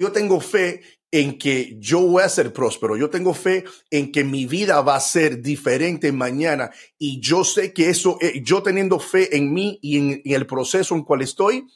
Yo 0.00 0.12
tengo 0.12 0.40
fe 0.40 0.80
en 1.10 1.36
que 1.36 1.76
yo 1.78 2.00
voy 2.00 2.22
a 2.22 2.28
ser 2.30 2.54
próspero. 2.54 2.96
Yo 2.96 3.10
tengo 3.10 3.34
fe 3.34 3.64
en 3.90 4.10
que 4.10 4.24
mi 4.24 4.46
vida 4.46 4.80
va 4.80 4.96
a 4.96 5.00
ser 5.00 5.42
diferente 5.42 6.10
mañana. 6.10 6.70
Y 6.98 7.20
yo 7.20 7.44
sé 7.44 7.74
que 7.74 7.90
eso, 7.90 8.16
eh, 8.22 8.40
yo 8.42 8.62
teniendo 8.62 8.98
fe 8.98 9.36
en 9.36 9.52
mí 9.52 9.78
y 9.82 9.98
en, 9.98 10.22
el 10.24 10.46
proceso 10.46 10.94
en 10.94 11.02
cual 11.02 11.20
estoy, 11.20 11.66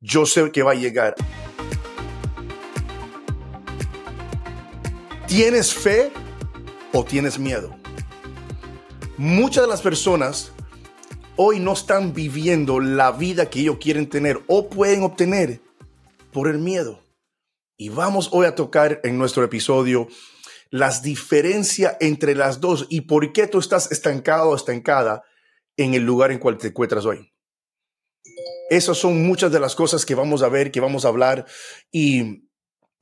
yo 0.00 0.24
sé 0.24 0.50
que 0.50 0.62
va 0.62 0.72
a 0.72 0.76
llegar. 0.76 1.14
¿Tienes 5.26 5.74
fe 5.74 6.10
o 6.94 7.04
tienes 7.04 7.38
miedo? 7.38 7.76
Muchas 9.18 9.64
de 9.64 9.68
las 9.68 9.82
personas 9.82 10.52
hoy 11.36 11.60
no 11.60 11.74
están 11.74 12.14
viviendo 12.14 12.80
la 12.80 13.12
vida 13.12 13.50
que 13.50 13.60
ellos 13.60 13.76
quieren 13.78 14.08
tener 14.08 14.40
o 14.46 14.70
pueden 14.70 15.02
obtener 15.02 15.60
por 16.32 16.48
el 16.48 16.60
miedo. 16.60 17.06
Y 17.80 17.90
vamos 17.90 18.30
hoy 18.32 18.44
a 18.44 18.56
tocar 18.56 19.00
en 19.04 19.18
nuestro 19.18 19.44
episodio 19.44 20.08
las 20.68 21.00
diferencias 21.00 21.96
entre 22.00 22.34
las 22.34 22.60
dos 22.60 22.86
y 22.88 23.02
por 23.02 23.32
qué 23.32 23.46
tú 23.46 23.60
estás 23.60 23.92
estancado 23.92 24.50
o 24.50 24.56
estancada 24.56 25.22
en 25.76 25.94
el 25.94 26.02
lugar 26.02 26.32
en 26.32 26.40
cual 26.40 26.58
te 26.58 26.66
encuentras 26.66 27.06
hoy. 27.06 27.32
Esas 28.68 28.98
son 28.98 29.24
muchas 29.24 29.52
de 29.52 29.60
las 29.60 29.76
cosas 29.76 30.04
que 30.04 30.16
vamos 30.16 30.42
a 30.42 30.48
ver, 30.48 30.72
que 30.72 30.80
vamos 30.80 31.04
a 31.04 31.08
hablar 31.08 31.46
y 31.92 32.48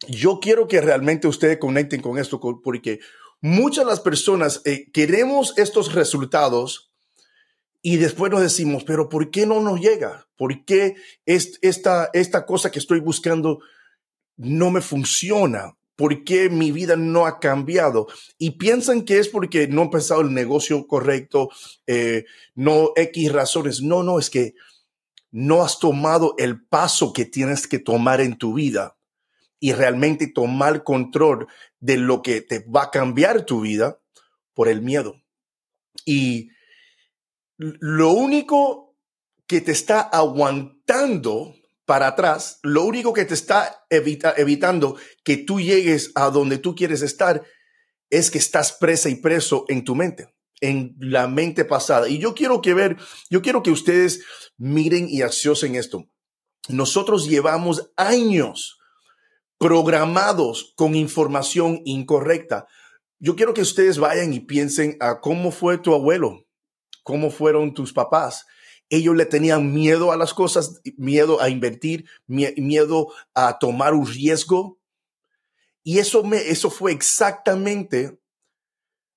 yo 0.09 0.41
quiero 0.41 0.69
que 0.69 0.83
realmente 0.83 1.27
ustedes 1.27 1.57
conecten 1.57 2.03
con 2.03 2.19
esto 2.19 2.39
porque 2.63 3.01
muchas 3.41 3.87
de 3.87 3.91
las 3.91 4.01
personas 4.01 4.61
eh, 4.67 4.91
queremos 4.93 5.57
estos 5.57 5.95
resultados 5.95 6.93
y 7.81 7.97
después 7.97 8.31
nos 8.31 8.43
decimos, 8.43 8.85
pero 8.85 9.09
¿por 9.09 9.31
qué 9.31 9.47
no 9.47 9.63
nos 9.63 9.81
llega? 9.81 10.29
¿Por 10.37 10.67
qué 10.67 10.97
esta, 11.25 12.11
esta 12.13 12.45
cosa 12.45 12.71
que 12.71 12.79
estoy 12.79 13.01
buscando 13.01 13.61
no 14.37 14.71
me 14.71 14.81
funciona? 14.81 15.77
¿Por 15.97 16.25
qué 16.25 16.51
mi 16.51 16.73
vida 16.73 16.97
no 16.97 17.27
ha 17.27 17.41
cambiado? 17.41 18.07
Y 18.39 18.53
piensan 18.53 19.03
que 19.03 19.19
es 19.19 19.29
porque 19.29 19.67
no 19.67 19.83
han 19.83 19.91
pensado 19.91 20.21
el 20.21 20.33
negocio 20.35 20.87
correcto, 20.87 21.49
eh, 21.87 22.27
no 22.55 22.93
X 22.97 23.33
razones. 23.33 23.81
No, 23.81 24.03
no, 24.03 24.19
es 24.19 24.29
que 24.29 24.55
no 25.31 25.63
has 25.63 25.79
tomado 25.79 26.35
el 26.39 26.65
paso 26.65 27.13
que 27.13 27.25
tienes 27.25 27.67
que 27.67 27.79
tomar 27.79 28.21
en 28.21 28.37
tu 28.37 28.55
vida 28.55 28.97
y 29.59 29.73
realmente 29.73 30.27
tomar 30.29 30.85
control 30.85 31.49
de 31.81 31.97
lo 31.97 32.23
que 32.23 32.43
te 32.43 32.61
va 32.61 32.85
a 32.85 32.91
cambiar 32.91 33.47
tu 33.47 33.63
vida 33.63 33.99
por 34.55 34.69
el 34.69 34.83
miedo. 34.83 35.23
Y 36.05 36.51
lo 37.57 38.13
único 38.13 38.97
que 39.47 39.61
te 39.61 39.73
está 39.73 40.01
aguantando 40.01 41.56
para 41.87 42.09
atrás, 42.09 42.59
lo 42.63 42.85
único 42.85 43.13
que 43.13 43.25
te 43.25 43.35
está 43.35 43.87
evitando 43.91 44.97
que 45.25 45.37
tú 45.37 45.61
llegues 45.61 46.11
a 46.17 46.31
donde 46.31 46.59
tú 46.59 46.75
quieres 46.75 47.01
estar 47.01 47.45
es 48.11 48.31
que 48.31 48.39
estás 48.39 48.73
presa 48.73 49.09
y 49.09 49.17
preso 49.17 49.65
en 49.69 49.85
tu 49.85 49.95
mente, 49.95 50.35
en 50.61 50.97
la 50.99 51.29
mente 51.29 51.65
pasada. 51.65 52.09
Y 52.09 52.19
yo 52.19 52.35
quiero 52.35 52.61
que 52.61 52.75
ver, 52.75 52.97
yo 53.31 53.41
quiero 53.41 53.63
que 53.63 53.71
ustedes 53.71 54.21
miren 54.57 55.09
y 55.09 55.23
aciosen 55.23 55.77
esto. 55.77 56.05
Nosotros 56.69 57.29
llevamos 57.29 57.93
años 57.97 58.79
programados 59.59 60.75
con 60.77 60.97
información 60.97 61.81
incorrecta. 61.85 62.67
Yo 63.21 63.37
quiero 63.37 63.55
que 63.55 63.63
ustedes 63.63 63.99
vayan 63.99 64.33
y 64.35 64.41
piensen 64.41 64.97
a 65.01 65.21
cómo 65.21 65.53
fue 65.53 65.79
tu 65.79 65.95
abuelo, 65.95 66.47
cómo 67.05 67.31
fueron 67.31 67.73
tus 67.73 67.93
papás. 67.93 68.45
Ellos 68.89 69.17
le 69.17 69.27
tenían 69.27 69.73
miedo 69.73 70.13
a 70.13 70.17
las 70.17 70.33
cosas, 70.33 70.81
miedo 70.97 71.41
a 71.41 71.49
invertir, 71.49 72.07
miedo 72.27 73.09
a 73.35 73.59
tomar 73.59 73.95
un 73.95 74.07
riesgo. 74.07 74.79
Y 75.83 75.99
eso, 75.99 76.23
me, 76.23 76.37
eso 76.37 76.71
fue 76.71 76.93
exactamente 76.93 78.21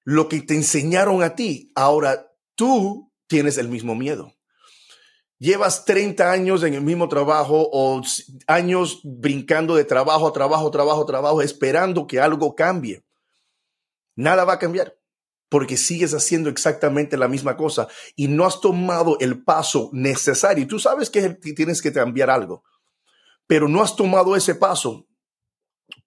lo 0.03 0.28
que 0.28 0.42
te 0.42 0.56
enseñaron 0.56 1.22
a 1.22 1.36
ti. 1.36 1.72
Ahora 1.76 2.31
tú 2.56 3.11
tienes 3.28 3.58
el 3.58 3.70
mismo 3.70 3.95
miedo. 3.95 4.33
Llevas 5.38 5.86
30 5.86 6.32
años 6.32 6.64
en 6.64 6.73
el 6.73 6.82
mismo 6.82 7.08
trabajo 7.08 7.70
o 7.72 8.02
años 8.48 8.99
brincando 9.04 9.76
de 9.76 9.86
trabajo 9.86 10.27
a 10.27 10.33
trabajo, 10.33 10.70
trabajo, 10.70 11.05
trabajo, 11.05 11.42
esperando 11.42 12.08
que 12.08 12.20
algo 12.20 12.55
cambie. 12.55 13.04
Nada 14.16 14.43
va 14.43 14.54
a 14.54 14.60
cambiar 14.60 14.99
porque 15.49 15.77
sigues 15.77 16.14
haciendo 16.14 16.49
exactamente 16.49 17.17
la 17.17 17.27
misma 17.27 17.58
cosa 17.58 17.87
y 18.15 18.27
no 18.27 18.45
has 18.45 18.61
tomado 18.61 19.17
el 19.20 19.43
paso 19.43 19.89
necesario. 19.92 20.67
Tú 20.67 20.80
sabes 20.80 21.10
que 21.10 21.30
tienes 21.30 21.82
que 21.82 21.92
cambiar 21.92 22.30
algo, 22.30 22.64
pero 23.48 23.67
no 23.67 23.82
has 23.82 23.95
tomado 23.95 24.36
ese 24.36 24.55
paso 24.55 25.08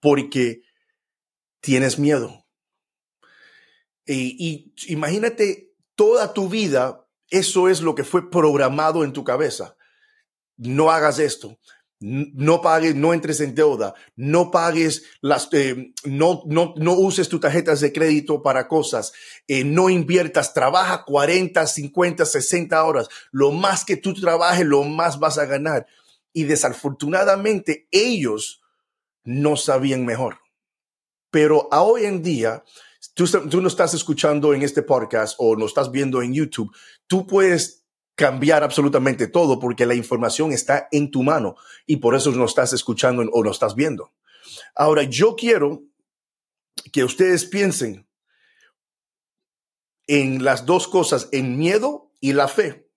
porque 0.00 0.62
tienes 1.60 1.98
miedo. 1.98 2.46
Y, 4.06 4.72
imagínate 4.88 5.74
toda 5.94 6.32
tu 6.32 6.48
vida, 6.48 7.06
eso 7.28 7.68
es 7.68 7.82
lo 7.82 7.94
que 7.94 8.04
fue 8.04 8.30
programado 8.30 9.04
en 9.04 9.12
tu 9.12 9.24
cabeza. 9.24 9.76
No 10.56 10.90
hagas 10.90 11.18
esto, 11.18 11.58
no 12.02 12.60
pagues, 12.60 12.96
no 12.96 13.14
entres 13.14 13.40
en 13.40 13.54
deuda, 13.54 13.94
no 14.16 14.50
pagues 14.50 15.04
las, 15.20 15.48
eh, 15.52 15.92
no, 16.04 16.42
no, 16.46 16.74
no 16.76 16.92
uses 16.94 17.28
tus 17.28 17.40
tarjetas 17.40 17.80
de 17.80 17.92
crédito 17.92 18.42
para 18.42 18.66
cosas, 18.66 19.12
eh, 19.46 19.64
no 19.64 19.88
inviertas, 19.88 20.52
trabaja 20.52 21.04
40, 21.04 21.66
50, 21.66 22.26
60 22.26 22.84
horas. 22.84 23.08
Lo 23.30 23.52
más 23.52 23.84
que 23.84 23.96
tú 23.96 24.12
trabajes, 24.14 24.66
lo 24.66 24.82
más 24.82 25.18
vas 25.18 25.38
a 25.38 25.46
ganar. 25.46 25.86
Y 26.32 26.44
desafortunadamente 26.44 27.86
ellos 27.90 28.62
no 29.24 29.56
sabían 29.56 30.04
mejor. 30.04 30.38
Pero 31.30 31.68
a 31.70 31.82
hoy 31.82 32.04
en 32.04 32.22
día, 32.22 32.64
tú, 33.14 33.26
tú 33.26 33.62
no 33.62 33.68
estás 33.68 33.94
escuchando 33.94 34.54
en 34.54 34.62
este 34.62 34.82
podcast 34.82 35.36
o 35.38 35.56
no 35.56 35.66
estás 35.66 35.90
viendo 35.90 36.20
en 36.20 36.34
YouTube, 36.34 36.74
tú 37.06 37.26
puedes 37.26 37.81
cambiar 38.14 38.62
absolutamente 38.62 39.26
todo 39.26 39.58
porque 39.58 39.86
la 39.86 39.94
información 39.94 40.52
está 40.52 40.88
en 40.92 41.10
tu 41.10 41.22
mano 41.22 41.56
y 41.86 41.96
por 41.96 42.14
eso 42.14 42.30
no 42.32 42.44
estás 42.44 42.72
escuchando 42.72 43.22
o 43.32 43.44
no 43.44 43.50
estás 43.50 43.74
viendo. 43.74 44.12
Ahora, 44.74 45.02
yo 45.04 45.34
quiero 45.36 45.82
que 46.92 47.04
ustedes 47.04 47.44
piensen 47.44 48.06
en 50.06 50.44
las 50.44 50.66
dos 50.66 50.88
cosas, 50.88 51.28
en 51.32 51.56
miedo 51.58 52.12
y 52.20 52.32
la 52.32 52.48
fe. 52.48 52.88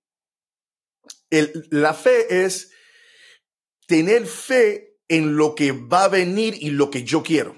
la 1.29 1.93
fe 1.93 2.45
es 2.45 2.71
tener 3.87 4.25
fe 4.25 4.97
en 5.07 5.37
lo 5.37 5.55
que 5.55 5.71
va 5.71 6.05
a 6.05 6.09
venir 6.09 6.55
y 6.59 6.71
lo 6.71 6.89
que 6.89 7.03
yo 7.03 7.23
quiero. 7.23 7.55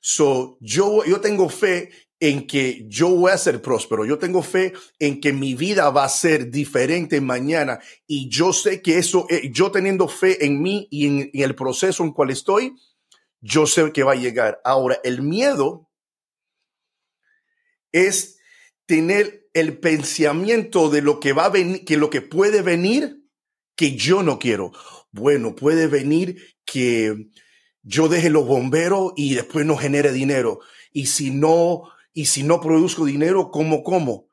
So, 0.00 0.58
yo, 0.60 1.04
yo 1.04 1.20
tengo 1.20 1.48
fe 1.48 1.90
en 2.22 2.46
que 2.46 2.84
yo 2.86 3.08
voy 3.08 3.32
a 3.32 3.36
ser 3.36 3.60
próspero. 3.60 4.04
Yo 4.04 4.16
tengo 4.16 4.44
fe 4.44 4.72
en 5.00 5.20
que 5.20 5.32
mi 5.32 5.56
vida 5.56 5.90
va 5.90 6.04
a 6.04 6.08
ser 6.08 6.52
diferente 6.52 7.20
mañana. 7.20 7.80
Y 8.06 8.28
yo 8.28 8.52
sé 8.52 8.80
que 8.80 8.96
eso, 8.98 9.26
eh, 9.28 9.50
yo 9.52 9.72
teniendo 9.72 10.06
fe 10.06 10.46
en 10.46 10.62
mí 10.62 10.86
y 10.88 11.08
en, 11.08 11.30
el 11.32 11.56
proceso 11.56 12.04
en 12.04 12.12
cual 12.12 12.30
estoy, 12.30 12.76
yo 13.40 13.66
sé 13.66 13.90
que 13.90 14.04
va 14.04 14.12
a 14.12 14.14
llegar. 14.14 14.60
Ahora, 14.64 15.00
el 15.02 15.20
miedo 15.20 15.90
es 17.90 18.38
tener 18.86 19.48
el 19.52 19.78
pensamiento 19.80 20.90
de 20.90 21.02
lo 21.02 21.18
que 21.18 21.32
va 21.32 21.46
a 21.46 21.50
venir, 21.50 21.84
que 21.84 21.96
lo 21.96 22.08
que 22.08 22.22
puede 22.22 22.62
venir, 22.62 23.26
que 23.74 23.96
yo 23.96 24.22
no 24.22 24.38
quiero. 24.38 24.70
Bueno, 25.10 25.56
puede 25.56 25.88
venir 25.88 26.54
que 26.64 27.30
yo 27.82 28.06
deje 28.06 28.30
los 28.30 28.46
bomberos 28.46 29.12
y 29.16 29.34
después 29.34 29.66
no 29.66 29.76
genere 29.76 30.12
dinero. 30.12 30.60
Y 30.92 31.06
si 31.06 31.32
no, 31.32 31.90
y 32.12 32.26
si 32.26 32.42
no 32.42 32.60
produzco 32.60 33.04
dinero, 33.04 33.50
¿cómo 33.50 33.82
como? 33.82 34.28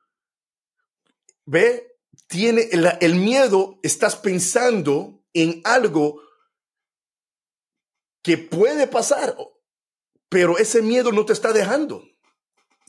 ¿Ve? 1.45 1.97
Tiene 2.27 2.69
el, 2.71 2.87
el 2.99 3.15
miedo, 3.15 3.79
estás 3.83 4.15
pensando 4.15 5.23
en 5.33 5.61
algo 5.63 6.21
que 8.21 8.37
puede 8.37 8.87
pasar, 8.87 9.35
pero 10.27 10.57
ese 10.57 10.81
miedo 10.81 11.11
no 11.11 11.25
te 11.25 11.33
está 11.33 11.53
dejando 11.53 12.03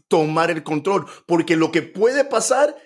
tomar 0.08 0.50
el 0.50 0.64
control, 0.64 1.06
porque 1.26 1.56
lo 1.56 1.70
que 1.70 1.82
puede 1.82 2.24
pasar, 2.24 2.76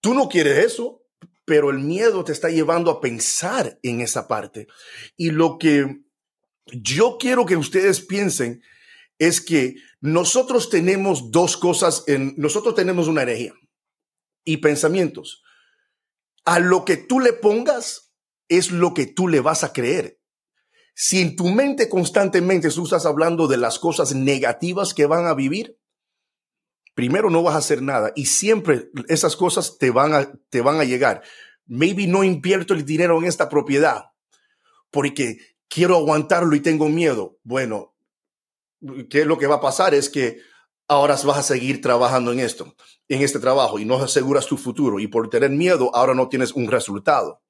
tú 0.00 0.14
no 0.14 0.28
quieres 0.28 0.64
eso, 0.64 1.04
pero 1.44 1.70
el 1.70 1.78
miedo 1.78 2.24
te 2.24 2.32
está 2.32 2.48
llevando 2.48 2.90
a 2.90 3.00
pensar 3.00 3.78
en 3.82 4.00
esa 4.00 4.26
parte. 4.26 4.68
Y 5.16 5.30
lo 5.30 5.58
que 5.58 6.02
yo 6.66 7.18
quiero 7.18 7.44
que 7.44 7.56
ustedes 7.56 8.00
piensen 8.00 8.62
es 9.18 9.40
que 9.40 9.76
nosotros 10.02 10.68
tenemos 10.68 11.30
dos 11.30 11.56
cosas, 11.56 12.02
en, 12.08 12.34
nosotros 12.36 12.74
tenemos 12.74 13.06
una 13.06 13.22
energía 13.22 13.54
y 14.44 14.56
pensamientos. 14.56 15.44
A 16.44 16.58
lo 16.58 16.84
que 16.84 16.96
tú 16.96 17.20
le 17.20 17.32
pongas 17.32 18.12
es 18.48 18.72
lo 18.72 18.94
que 18.94 19.06
tú 19.06 19.28
le 19.28 19.38
vas 19.38 19.62
a 19.62 19.72
creer. 19.72 20.18
Si 20.96 21.20
en 21.20 21.36
tu 21.36 21.44
mente 21.50 21.88
constantemente 21.88 22.68
tú 22.70 22.82
estás 22.82 23.06
hablando 23.06 23.46
de 23.46 23.58
las 23.58 23.78
cosas 23.78 24.12
negativas 24.12 24.92
que 24.92 25.06
van 25.06 25.26
a 25.26 25.34
vivir, 25.34 25.78
primero 26.94 27.30
no 27.30 27.44
vas 27.44 27.54
a 27.54 27.58
hacer 27.58 27.80
nada 27.80 28.12
y 28.16 28.26
siempre 28.26 28.90
esas 29.08 29.36
cosas 29.36 29.78
te 29.78 29.92
van 29.92 30.14
a, 30.14 30.32
te 30.50 30.62
van 30.62 30.80
a 30.80 30.84
llegar. 30.84 31.22
Maybe 31.64 32.08
no 32.08 32.24
invierto 32.24 32.74
el 32.74 32.84
dinero 32.84 33.18
en 33.18 33.26
esta 33.26 33.48
propiedad 33.48 34.06
porque 34.90 35.38
quiero 35.68 35.96
aguantarlo 35.96 36.56
y 36.56 36.60
tengo 36.60 36.88
miedo. 36.88 37.38
Bueno, 37.44 37.91
¿qué 39.08 39.20
es 39.20 39.26
lo 39.26 39.38
que 39.38 39.46
va 39.46 39.56
a 39.56 39.60
pasar? 39.60 39.94
Es 39.94 40.08
que 40.08 40.40
ahora 40.88 41.16
vas 41.24 41.38
a 41.38 41.42
seguir 41.42 41.80
trabajando 41.80 42.32
en 42.32 42.40
esto, 42.40 42.74
en 43.08 43.22
este 43.22 43.38
trabajo 43.38 43.78
y 43.78 43.84
no 43.84 43.96
aseguras 43.96 44.46
tu 44.46 44.56
futuro 44.56 45.00
y 45.00 45.06
por 45.06 45.30
tener 45.30 45.50
miedo 45.50 45.90
ahora 45.94 46.14
no 46.14 46.28
tienes 46.28 46.52
un 46.52 46.70
resultado. 46.70 47.40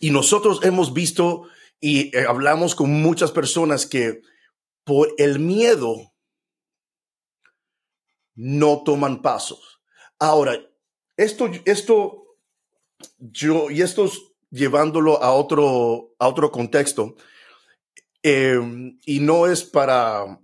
Y 0.00 0.10
nosotros 0.10 0.60
hemos 0.62 0.92
visto 0.92 1.48
y 1.80 2.16
eh, 2.16 2.26
hablamos 2.26 2.74
con 2.74 2.90
muchas 2.90 3.32
personas 3.32 3.86
que 3.86 4.22
por 4.84 5.14
el 5.18 5.38
miedo 5.38 6.12
no 8.34 8.82
toman 8.84 9.20
pasos. 9.20 9.80
Ahora, 10.18 10.58
esto, 11.16 11.50
esto, 11.64 12.24
yo, 13.18 13.70
y 13.70 13.82
esto 13.82 14.10
llevándolo 14.50 15.22
a 15.22 15.32
otro, 15.32 16.14
a 16.18 16.28
otro 16.28 16.50
contexto, 16.50 17.16
em, 18.28 18.98
y 19.06 19.20
no 19.20 19.46
es 19.46 19.64
para 19.64 20.40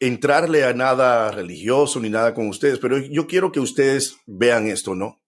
entrarle 0.00 0.64
a 0.64 0.72
nada 0.72 1.30
religioso 1.30 2.00
ni 2.00 2.08
nada 2.08 2.34
con 2.34 2.48
ustedes, 2.48 2.78
pero 2.78 2.98
yo 2.98 3.26
quiero 3.26 3.52
que 3.52 3.60
ustedes 3.60 4.16
vean 4.26 4.66
esto, 4.66 4.94
¿no? 4.94 5.20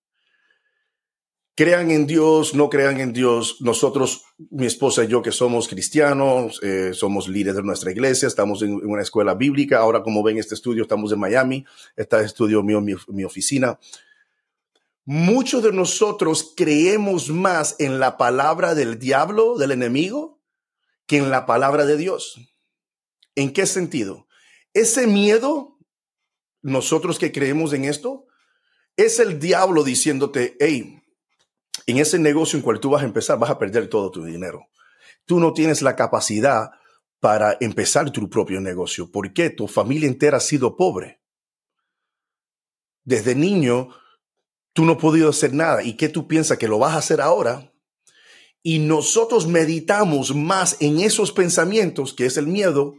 Crean 1.54 1.90
en 1.90 2.06
Dios, 2.06 2.54
no 2.54 2.68
crean 2.68 3.00
en 3.00 3.14
Dios. 3.14 3.58
Nosotros, 3.60 4.24
mi 4.50 4.66
esposa 4.66 5.04
y 5.04 5.08
yo, 5.08 5.22
que 5.22 5.32
somos 5.32 5.68
cristianos, 5.68 6.60
eh, 6.62 6.90
somos 6.92 7.28
líderes 7.28 7.56
de 7.56 7.62
nuestra 7.62 7.90
iglesia, 7.90 8.28
estamos 8.28 8.60
en, 8.60 8.74
una 8.74 9.00
escuela 9.00 9.34
bíblica. 9.34 9.78
Ahora, 9.78 10.02
como 10.02 10.22
ven, 10.22 10.36
este 10.36 10.54
estudio, 10.54 10.82
estamos 10.82 11.12
en 11.12 11.18
Miami. 11.18 11.64
Está 11.96 12.18
el 12.18 12.26
estudio 12.26 12.62
mío, 12.62 12.82
mi 12.82 13.24
oficina. 13.24 13.78
Muchos 15.08 15.62
de 15.62 15.72
nosotros 15.72 16.52
creemos 16.56 17.30
más 17.30 17.76
en 17.78 18.00
la 18.00 18.16
palabra 18.16 18.74
del 18.74 18.98
diablo, 18.98 19.56
del 19.56 19.70
enemigo, 19.70 20.35
que 21.06 21.18
en 21.18 21.30
la 21.30 21.46
palabra 21.46 21.86
de 21.86 21.96
Dios. 21.96 22.36
¿En 23.34 23.52
qué 23.52 23.66
sentido? 23.66 24.26
Ese 24.74 25.06
miedo, 25.06 25.78
nosotros 26.62 27.18
que 27.18 27.32
creemos 27.32 27.72
en 27.72 27.84
esto, 27.84 28.26
es 28.96 29.20
el 29.20 29.38
diablo 29.38 29.84
diciéndote, 29.84 30.56
hey, 30.58 31.02
en 31.86 31.98
ese 31.98 32.18
negocio 32.18 32.56
en 32.56 32.62
cual 32.62 32.80
tú 32.80 32.90
vas 32.90 33.02
a 33.02 33.06
empezar, 33.06 33.38
vas 33.38 33.50
a 33.50 33.58
perder 33.58 33.88
todo 33.88 34.10
tu 34.10 34.24
dinero. 34.24 34.66
Tú 35.24 35.38
no 35.38 35.52
tienes 35.52 35.82
la 35.82 35.96
capacidad 35.96 36.70
para 37.20 37.56
empezar 37.60 38.10
tu 38.10 38.28
propio 38.28 38.60
negocio. 38.60 39.10
¿Por 39.10 39.32
qué? 39.32 39.50
Tu 39.50 39.68
familia 39.68 40.08
entera 40.08 40.38
ha 40.38 40.40
sido 40.40 40.76
pobre. 40.76 41.20
Desde 43.04 43.34
niño, 43.34 43.88
tú 44.72 44.84
no 44.84 44.92
has 44.92 44.98
podido 44.98 45.30
hacer 45.30 45.52
nada. 45.52 45.82
¿Y 45.82 45.96
qué 45.96 46.08
tú 46.08 46.26
piensas 46.26 46.58
que 46.58 46.68
lo 46.68 46.78
vas 46.78 46.94
a 46.94 46.98
hacer 46.98 47.20
ahora? 47.20 47.72
Y 48.68 48.80
nosotros 48.80 49.46
meditamos 49.46 50.34
más 50.34 50.78
en 50.80 50.98
esos 50.98 51.30
pensamientos, 51.30 52.12
que 52.12 52.26
es 52.26 52.36
el 52.36 52.48
miedo, 52.48 52.96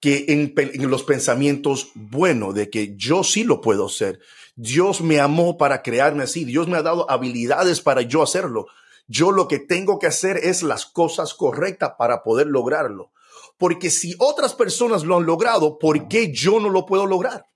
que 0.00 0.24
en, 0.26 0.90
los 0.90 1.04
pensamientos 1.04 1.92
buenos, 1.94 2.52
de 2.52 2.68
que 2.68 2.96
yo 2.96 3.22
sí 3.22 3.44
lo 3.44 3.60
puedo 3.60 3.86
hacer. 3.86 4.18
Dios 4.56 5.02
me 5.02 5.20
amó 5.20 5.56
para 5.56 5.84
crearme 5.84 6.24
así. 6.24 6.44
Dios 6.44 6.66
me 6.66 6.76
ha 6.76 6.82
dado 6.82 7.08
habilidades 7.08 7.80
para 7.80 8.02
yo 8.02 8.24
hacerlo. 8.24 8.66
Yo 9.06 9.30
lo 9.30 9.46
que 9.46 9.60
tengo 9.60 10.00
que 10.00 10.08
hacer 10.08 10.36
es 10.36 10.64
las 10.64 10.84
cosas 10.84 11.32
correctas 11.34 11.92
para 11.96 12.24
poder 12.24 12.48
lograrlo. 12.48 13.12
Porque 13.58 13.88
si 13.88 14.16
otras 14.18 14.52
personas 14.52 15.04
lo 15.04 15.16
han 15.16 15.26
logrado, 15.26 15.78
¿por 15.78 16.08
qué 16.08 16.32
yo 16.32 16.58
no 16.58 16.70
lo 16.70 16.86
puedo 16.86 17.06
lograr? 17.06 17.46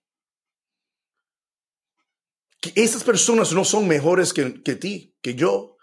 Que 2.60 2.72
esas 2.76 3.02
personas 3.02 3.52
no 3.52 3.64
son 3.64 3.88
mejores 3.88 4.32
que, 4.32 4.62
que 4.62 4.76
ti, 4.76 5.16
que 5.20 5.34
yo. 5.34 5.76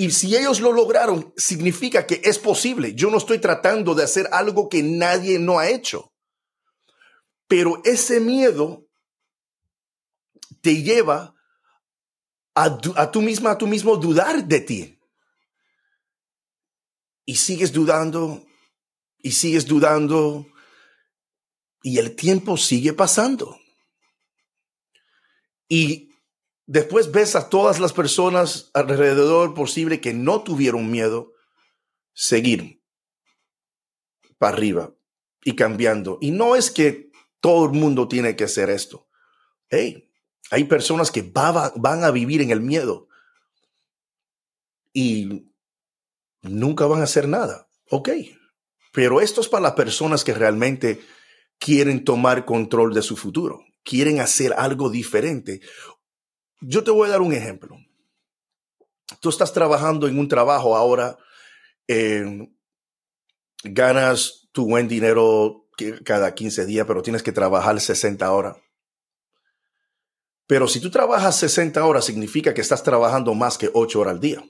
Y 0.00 0.12
si 0.12 0.36
ellos 0.36 0.60
lo 0.60 0.70
lograron, 0.70 1.34
significa 1.36 2.06
que 2.06 2.20
es 2.22 2.38
posible. 2.38 2.94
Yo 2.94 3.10
no 3.10 3.18
estoy 3.18 3.40
tratando 3.40 3.96
de 3.96 4.04
hacer 4.04 4.28
algo 4.30 4.68
que 4.68 4.80
nadie 4.80 5.40
no 5.40 5.58
ha 5.58 5.68
hecho. 5.68 6.12
Pero 7.48 7.82
ese 7.84 8.20
miedo 8.20 8.86
te 10.60 10.84
lleva 10.84 11.34
a, 12.54 12.78
a 12.94 13.10
tú 13.10 13.22
misma, 13.22 13.50
a 13.50 13.58
tú 13.58 13.66
mismo 13.66 13.96
dudar 13.96 14.46
de 14.46 14.60
ti. 14.60 15.00
Y 17.24 17.34
sigues 17.34 17.72
dudando, 17.72 18.46
y 19.18 19.32
sigues 19.32 19.66
dudando, 19.66 20.46
y 21.82 21.98
el 21.98 22.14
tiempo 22.14 22.56
sigue 22.56 22.92
pasando. 22.92 23.58
Y 25.68 26.07
después 26.68 27.10
ves 27.10 27.34
a 27.34 27.48
todas 27.48 27.80
las 27.80 27.92
personas 27.92 28.70
alrededor 28.74 29.54
posible 29.54 30.00
que 30.00 30.12
no 30.12 30.42
tuvieron 30.42 30.90
miedo 30.90 31.32
seguir 32.12 32.82
para 34.36 34.54
arriba 34.56 34.94
y 35.42 35.56
cambiando. 35.56 36.18
Y 36.20 36.30
no 36.30 36.54
es 36.54 36.70
que 36.70 37.10
todo 37.40 37.64
el 37.66 37.72
mundo 37.72 38.06
tiene 38.06 38.36
que 38.36 38.44
hacer 38.44 38.70
esto. 38.70 39.08
Hey, 39.70 40.10
hay 40.50 40.64
personas 40.64 41.10
que 41.10 41.22
van 41.22 42.04
a 42.04 42.10
vivir 42.10 42.42
en 42.42 42.50
el 42.50 42.60
miedo 42.60 43.08
y 44.92 45.50
nunca 46.42 46.86
van 46.86 47.00
a 47.00 47.04
hacer 47.04 47.28
nada. 47.28 47.68
Ok, 47.90 48.10
pero 48.92 49.22
esto 49.22 49.40
es 49.40 49.48
para 49.48 49.62
las 49.62 49.72
personas 49.72 50.22
que 50.22 50.34
realmente 50.34 51.00
quieren 51.58 52.04
tomar 52.04 52.44
control 52.44 52.92
de 52.92 53.02
su 53.02 53.16
futuro, 53.16 53.64
quieren 53.82 54.20
hacer 54.20 54.52
algo 54.52 54.90
diferente. 54.90 55.62
Yo 56.60 56.82
te 56.82 56.90
voy 56.90 57.08
a 57.08 57.12
dar 57.12 57.20
un 57.20 57.32
ejemplo. 57.32 57.76
Tú 59.20 59.28
estás 59.28 59.52
trabajando 59.52 60.06
en 60.06 60.18
un 60.18 60.28
trabajo 60.28 60.76
ahora, 60.76 61.16
eh, 61.86 62.48
ganas 63.64 64.48
tu 64.52 64.66
buen 64.66 64.88
dinero 64.88 65.68
cada 66.04 66.34
15 66.34 66.66
días, 66.66 66.86
pero 66.86 67.02
tienes 67.02 67.22
que 67.22 67.32
trabajar 67.32 67.80
60 67.80 68.30
horas. 68.32 68.56
Pero 70.46 70.66
si 70.66 70.80
tú 70.80 70.90
trabajas 70.90 71.36
60 71.36 71.84
horas, 71.84 72.04
significa 72.04 72.54
que 72.54 72.60
estás 72.60 72.82
trabajando 72.82 73.34
más 73.34 73.58
que 73.58 73.70
8 73.72 74.00
horas 74.00 74.14
al 74.14 74.20
día. 74.20 74.42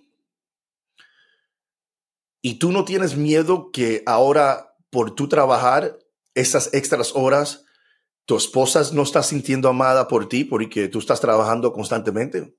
Y 2.40 2.58
tú 2.58 2.72
no 2.72 2.84
tienes 2.84 3.16
miedo 3.16 3.70
que 3.72 4.02
ahora, 4.06 4.76
por 4.90 5.14
tu 5.14 5.28
trabajar 5.28 5.98
esas 6.34 6.72
extras 6.72 7.12
horas, 7.14 7.64
tu 8.28 8.36
esposa 8.36 8.82
no 8.92 9.04
está 9.04 9.22
sintiendo 9.22 9.70
amada 9.70 10.06
por 10.06 10.28
ti 10.28 10.44
porque 10.44 10.88
tú 10.88 10.98
estás 10.98 11.18
trabajando 11.18 11.72
constantemente. 11.72 12.54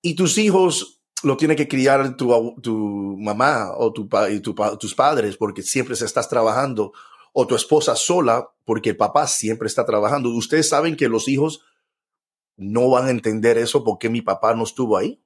Y 0.00 0.14
tus 0.14 0.38
hijos 0.38 1.02
lo 1.24 1.36
tiene 1.36 1.56
que 1.56 1.66
criar 1.66 2.16
tu, 2.16 2.54
tu 2.62 3.16
mamá 3.18 3.72
o 3.76 3.92
tu, 3.92 4.08
y 4.30 4.38
tus 4.38 4.94
padres 4.94 5.36
porque 5.36 5.62
siempre 5.62 5.96
se 5.96 6.04
estás 6.04 6.28
trabajando. 6.28 6.92
O 7.32 7.48
tu 7.48 7.56
esposa 7.56 7.96
sola 7.96 8.48
porque 8.64 8.90
el 8.90 8.96
papá 8.96 9.26
siempre 9.26 9.66
está 9.66 9.84
trabajando. 9.84 10.28
Ustedes 10.28 10.68
saben 10.68 10.96
que 10.96 11.08
los 11.08 11.26
hijos 11.26 11.64
no 12.56 12.90
van 12.90 13.08
a 13.08 13.10
entender 13.10 13.58
eso 13.58 13.82
porque 13.82 14.08
mi 14.08 14.22
papá 14.22 14.54
no 14.54 14.62
estuvo 14.62 14.96
ahí. 14.96 15.20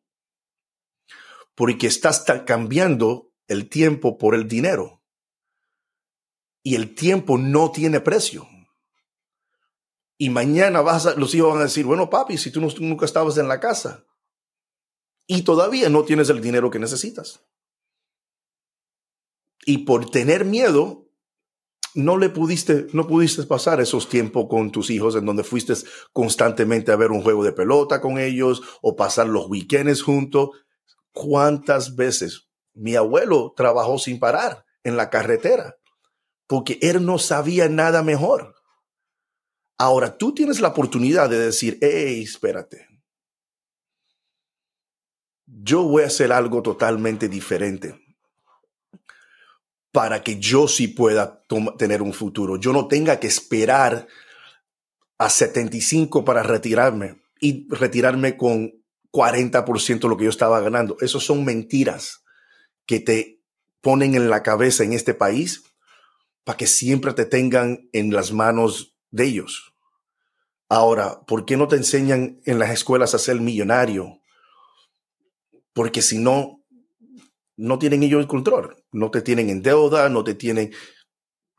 Porque 1.55 1.87
estás 1.87 2.25
cambiando 2.47 3.31
el 3.47 3.69
tiempo 3.69 4.17
por 4.17 4.35
el 4.35 4.49
dinero. 4.49 5.03
Y 6.63 6.77
el 6.77 6.95
tiempo 6.95 7.37
no 7.37 7.71
tiene 7.73 8.01
precio. 8.01 8.49
Y 10.25 10.31
mañana 10.31 10.81
vas 10.81 11.05
a, 11.05 11.17
los 11.17 11.35
hijos 11.35 11.51
van 11.51 11.61
a 11.61 11.65
decir, 11.65 11.85
bueno, 11.85 12.09
papi, 12.09 12.39
si 12.39 12.51
tú 12.51 12.59
nunca 12.81 13.05
estabas 13.05 13.37
en 13.37 13.47
la 13.47 13.61
casa 13.61 14.07
y 15.27 15.43
todavía 15.43 15.91
no 15.91 16.05
tienes 16.05 16.31
el 16.31 16.41
dinero 16.41 16.71
que 16.71 16.79
necesitas. 16.79 17.45
Y 19.67 19.85
por 19.85 20.11
tener 20.11 20.47
miedo, 20.47 21.11
no 21.95 22.17
le 22.17 22.31
pudiste, 22.31 22.87
no 22.95 23.07
pudiste 23.07 23.43
pasar 23.43 23.83
esos 23.83 24.09
tiempos 24.09 24.47
con 24.49 24.73
tus 24.73 24.89
hijos 24.89 25.15
en 25.15 25.27
donde 25.27 25.45
fuiste 25.45 25.75
constantemente 26.15 26.91
a 26.91 26.97
ver 26.97 27.11
un 27.11 27.21
juego 27.21 27.45
de 27.45 27.53
pelota 27.53 28.01
con 28.01 28.17
ellos 28.17 28.63
o 28.81 28.97
pasar 28.97 29.29
los 29.29 29.51
weekends 29.51 30.01
juntos. 30.01 30.53
¿Cuántas 31.13 31.97
veces 31.97 32.49
mi 32.73 32.97
abuelo 32.97 33.53
trabajó 33.55 33.99
sin 33.99 34.19
parar 34.19 34.65
en 34.85 34.97
la 34.97 35.11
carretera? 35.11 35.77
Porque 36.47 36.79
él 36.81 37.05
no 37.05 37.19
sabía 37.19 37.69
nada 37.69 38.03
mejor. 38.03 38.55
Ahora 39.79 40.17
tú 40.17 40.35
tienes 40.35 40.61
la 40.61 40.69
oportunidad 40.69 41.29
de 41.29 41.39
decir, 41.39 41.79
hey, 41.81 42.23
espérate. 42.23 42.87
Yo 45.47 45.83
voy 45.83 46.05
a 46.05 46.07
hacer 46.07 46.33
algo 46.33 46.63
totalmente 46.63 47.29
diferente 47.29 48.01
para 49.93 50.23
que 50.23 50.39
yo 50.41 50.67
sí 50.67 50.89
pueda 50.89 51.45
tener 51.79 52.03
un 52.03 52.13
futuro. 52.13 52.57
Yo 52.57 52.73
no 52.73 52.89
tenga 52.89 53.21
que 53.21 53.29
esperar 53.29 54.09
a 55.19 55.31
75 55.31 56.25
para 56.25 56.43
retirarme 56.43 57.23
y 57.41 57.69
retirarme 57.69 58.37
con 58.37 58.73
40% 59.13 60.01
de 60.01 60.09
lo 60.09 60.17
que 60.17 60.25
yo 60.25 60.31
estaba 60.31 60.61
ganando. 60.61 60.97
Esas 61.01 61.23
son 61.23 61.45
mentiras 61.45 62.25
que 62.87 62.99
te 63.01 63.41
ponen 63.81 64.15
en 64.15 64.31
la 64.31 64.43
cabeza 64.43 64.83
en 64.83 64.93
este 64.93 65.15
país 65.15 65.63
para 66.43 66.57
que 66.57 66.67
siempre 66.67 67.13
te 67.13 67.25
tengan 67.25 67.89
en 67.93 68.13
las 68.13 68.33
manos 68.33 68.94
de 69.15 69.27
ellos. 69.27 69.73
Ahora, 70.69 71.21
¿por 71.25 71.47
qué 71.47 71.57
no 71.57 71.69
te 71.69 71.77
enseñan 71.77 72.41
en 72.47 72.59
las 72.59 72.71
escuelas 72.71 73.15
a 73.15 73.19
ser 73.19 73.41
millonario? 73.41 74.21
Porque 75.73 76.03
si 76.03 76.19
no, 76.19 76.65
no 77.57 77.79
tienen 77.79 78.03
ellos 78.03 78.21
el 78.21 78.27
control. 78.27 78.77
No 78.91 79.13
te 79.13 79.23
tienen 79.23 79.51
en 79.51 79.63
deuda, 79.63 80.09
no 80.09 80.25
te 80.25 80.35
tienen 80.35 80.73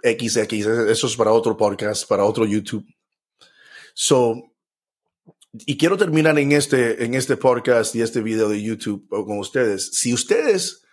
XX. 0.04 0.38
Eso 0.38 1.08
es 1.08 1.16
para 1.16 1.32
otro 1.32 1.56
podcast, 1.56 2.06
para 2.10 2.26
otro 2.26 2.46
YouTube. 2.46 2.86
So, 3.94 4.52
y 5.54 5.78
quiero 5.78 5.96
terminar 5.96 6.38
en 6.38 6.52
este, 6.52 7.06
en 7.06 7.14
este 7.14 7.38
podcast 7.38 7.96
y 7.96 8.02
este 8.02 8.20
video 8.20 8.50
de 8.50 8.62
YouTube 8.62 9.08
con 9.08 9.40
ustedes. 9.40 9.92
Si 9.94 10.14
ustedes 10.14 10.84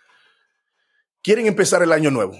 quieren 1.21 1.45
empezar 1.45 1.83
el 1.83 1.91
año 1.91 2.09
nuevo 2.09 2.37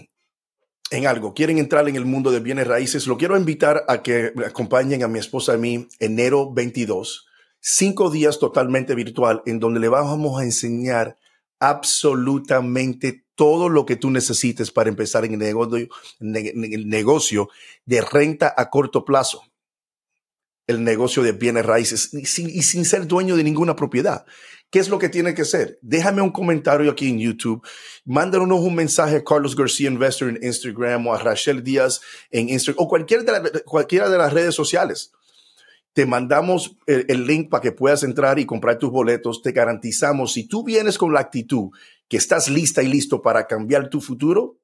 en 0.93 1.07
algo, 1.07 1.33
quieren 1.33 1.57
entrar 1.57 1.89
en 1.89 1.95
el 1.95 2.05
mundo 2.05 2.31
de 2.31 2.39
bienes 2.39 2.67
raíces, 2.67 3.07
lo 3.07 3.17
quiero 3.17 3.35
invitar 3.35 3.83
a 3.87 4.03
que 4.03 4.31
acompañen 4.45 5.03
a 5.03 5.07
mi 5.07 5.17
esposa 5.17 5.53
y 5.53 5.55
a 5.55 5.57
mí 5.57 5.87
enero 5.99 6.53
22, 6.53 7.25
cinco 7.59 8.11
días 8.11 8.37
totalmente 8.37 8.93
virtual, 8.93 9.41
en 9.47 9.59
donde 9.59 9.79
le 9.79 9.87
vamos 9.89 10.39
a 10.39 10.43
enseñar 10.43 11.17
absolutamente 11.59 13.25
todo 13.35 13.69
lo 13.69 13.87
que 13.87 13.95
tú 13.95 14.11
necesites 14.11 14.69
para 14.69 14.89
empezar 14.89 15.25
en 15.25 15.41
el 15.41 16.87
negocio 16.87 17.49
de 17.85 18.01
renta 18.01 18.53
a 18.55 18.69
corto 18.69 19.03
plazo. 19.03 19.41
El 20.67 20.83
negocio 20.83 21.23
de 21.23 21.31
bienes 21.31 21.65
raíces. 21.65 22.13
Y 22.13 22.25
sin, 22.25 22.85
ser 22.85 23.07
dueño 23.07 23.35
de 23.35 23.43
ninguna 23.43 23.75
propiedad. 23.75 24.25
¿Qué 24.73 24.79
es 24.79 24.89
lo 24.89 24.97
que 24.97 25.07
tiene 25.07 25.35
que 25.35 25.43
hacer? 25.43 25.77
Déjame 25.83 26.23
un 26.23 26.31
comentario 26.31 26.89
aquí 26.89 27.07
en 27.07 27.19
YouTube, 27.19 27.63
mándanos 28.05 28.59
un 28.59 28.73
mensaje 28.73 29.17
a 29.17 29.23
Carlos 29.23 29.55
García 29.55 29.87
Investor 29.87 30.29
en 30.29 30.43
Instagram 30.43 31.05
o 31.05 31.13
a 31.13 31.19
Rachel 31.19 31.63
Díaz 31.63 32.01
en 32.31 32.49
Instagram 32.49 32.83
o 32.83 32.89
cualquiera 32.89 33.21
de, 33.21 33.61
cualquiera 33.65 34.09
de 34.09 34.17
las 34.17 34.33
redes 34.33 34.55
sociales. 34.55 35.11
Te 35.93 36.07
mandamos 36.07 36.75
el, 36.87 37.05
el 37.07 37.27
link 37.27 37.51
para 37.51 37.61
que 37.61 37.71
puedas 37.71 38.01
entrar 38.01 38.39
y 38.39 38.47
comprar 38.47 38.79
tus 38.79 38.89
boletos. 38.89 39.43
Te 39.43 39.51
garantizamos, 39.51 40.33
si 40.33 40.47
tú 40.47 40.63
vienes 40.63 40.97
con 40.97 41.13
la 41.13 41.19
actitud 41.19 41.69
que 42.07 42.17
estás 42.17 42.49
lista 42.49 42.81
y 42.81 42.87
listo 42.87 43.21
para 43.21 43.45
cambiar 43.45 43.91
tu 43.91 44.01
futuro, 44.01 44.57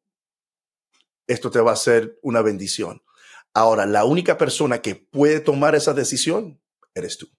esto 1.28 1.52
te 1.52 1.60
va 1.60 1.74
a 1.74 1.76
ser 1.76 2.18
una 2.24 2.42
bendición. 2.42 3.04
Ahora, 3.54 3.86
la 3.86 4.06
única 4.06 4.40
persona 4.40 4.82
que 4.82 4.96
puede 4.96 5.40
tomar 5.40 5.76
esa 5.76 5.94
decisión 5.94 6.60
eres 6.96 7.20
tú. 7.20 7.30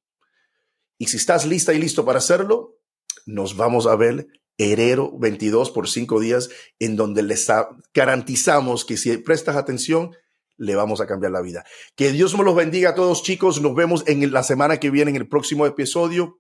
Y 1.01 1.07
si 1.07 1.17
estás 1.17 1.47
lista 1.47 1.73
y 1.73 1.79
listo 1.79 2.05
para 2.05 2.19
hacerlo, 2.19 2.77
nos 3.25 3.57
vamos 3.57 3.87
a 3.87 3.97
ver 3.97 4.27
enero 4.59 5.11
22 5.19 5.71
por 5.71 5.89
cinco 5.89 6.21
días, 6.21 6.51
en 6.79 6.95
donde 6.95 7.23
les 7.23 7.49
garantizamos 7.95 8.85
que 8.85 8.99
si 8.99 9.17
prestas 9.17 9.57
atención, 9.57 10.15
le 10.59 10.75
vamos 10.75 11.01
a 11.01 11.07
cambiar 11.07 11.33
la 11.33 11.41
vida. 11.41 11.65
Que 11.97 12.13
Dios 12.13 12.37
me 12.37 12.45
los 12.45 12.55
bendiga 12.55 12.91
a 12.91 12.95
todos, 12.95 13.23
chicos. 13.23 13.63
Nos 13.63 13.75
vemos 13.75 14.05
en 14.07 14.31
la 14.31 14.43
semana 14.43 14.77
que 14.77 14.91
viene 14.91 15.11
en 15.11 15.17
el 15.17 15.27
próximo 15.27 15.65
episodio. 15.65 16.39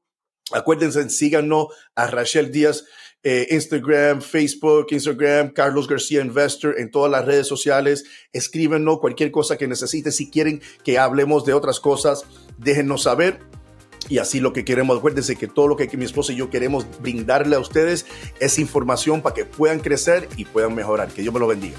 Acuérdense, 0.52 1.09
síganos 1.09 1.69
a 1.95 2.07
Rachel 2.09 2.52
Díaz 2.52 2.85
eh, 3.23 3.47
Instagram, 3.50 4.21
Facebook, 4.21 4.88
Instagram, 4.90 5.55
Carlos 5.55 5.88
García 5.88 6.21
Investor, 6.21 6.79
en 6.79 6.90
todas 6.90 7.11
las 7.11 7.25
redes 7.25 7.47
sociales. 7.47 8.05
Escríbenos 8.31 9.00
cualquier 9.00 9.31
cosa 9.31 9.57
que 9.57 9.67
necesiten. 9.67 10.12
Si 10.12 10.31
quieren 10.31 10.61
que 10.85 10.99
hablemos 10.99 11.47
de 11.47 11.55
otras 11.55 11.81
cosas, 11.81 12.25
déjenos 12.59 13.05
saber. 13.05 13.50
Y 14.11 14.19
así 14.19 14.40
lo 14.40 14.52
que 14.52 14.64
queremos, 14.64 14.99
acuérdense 14.99 15.37
que 15.37 15.47
todo 15.47 15.69
lo 15.69 15.76
que 15.76 15.97
mi 15.97 16.05
esposa 16.05 16.33
y 16.33 16.37
yo 16.37 16.50
queremos 16.50 16.85
brindarle 17.00 17.55
a 17.57 17.61
ustedes 17.61 18.05
es 18.40 18.59
información 18.59 19.23
para 19.23 19.35
que 19.35 19.45
puedan 19.45 19.79
crecer 19.79 20.29
y 20.37 20.45
puedan 20.45 20.75
mejorar. 20.75 21.09
Que 21.09 21.23
Dios 21.23 21.33
me 21.33 21.40
lo 21.40 21.47
bendiga. 21.47 21.79